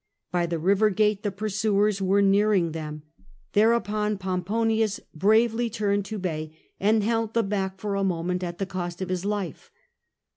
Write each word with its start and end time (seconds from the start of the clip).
By 0.31 0.47
the 0.47 0.57
river 0.57 0.89
gate 0.89 1.21
the 1.21 1.31
pursuers 1.31 2.01
were 2.01 2.23
nearing 2.23 2.71
them; 2.71 3.03
thereupon 3.53 4.17
Pomponius 4.17 4.99
bravely 5.13 5.69
turned 5.69 6.05
to 6.05 6.17
bay, 6.17 6.57
and 6.79 7.03
held 7.03 7.35
them 7.35 7.49
back 7.49 7.79
for 7.79 7.93
a 7.93 8.03
moment 8.03 8.43
at 8.43 8.57
the 8.57 8.65
cost 8.65 9.03
of 9.03 9.09
Ms 9.09 9.25
life. 9.25 9.69